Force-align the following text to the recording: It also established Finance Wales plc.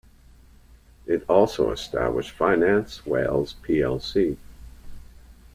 It 1.05 1.29
also 1.29 1.69
established 1.69 2.31
Finance 2.31 3.05
Wales 3.05 3.53
plc. 3.61 4.35